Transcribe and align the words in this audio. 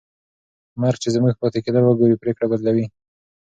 مرګ 0.81 0.97
چې 1.03 1.09
زموږ 1.15 1.33
پاتې 1.41 1.59
کېدل 1.65 1.83
وګوري، 1.85 2.21
پرېکړه 2.21 2.45
بدلوي. 2.51 2.85